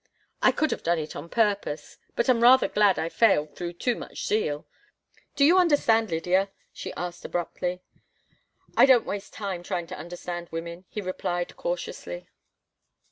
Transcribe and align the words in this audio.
I 0.41 0.51
could 0.51 0.71
have 0.71 0.81
done 0.81 0.97
it 0.97 1.15
on 1.15 1.29
purpose, 1.29 1.99
but 2.15 2.27
am 2.27 2.41
rather 2.41 2.67
glad 2.67 2.97
I 2.97 3.07
failed 3.07 3.55
through 3.55 3.73
too 3.73 3.93
much 3.95 4.25
zeal. 4.25 4.65
Do 5.35 5.45
you 5.45 5.59
understand 5.59 6.09
Lydia?" 6.09 6.49
she 6.73 6.91
asked, 6.93 7.23
abruptly. 7.23 7.83
"I 8.75 8.87
don't 8.87 9.05
waste 9.05 9.31
time 9.31 9.61
trying 9.61 9.85
to 9.85 9.95
understand 9.99 10.49
women," 10.49 10.85
he 10.89 11.01
replied, 11.01 11.55
cautiously. 11.55 12.27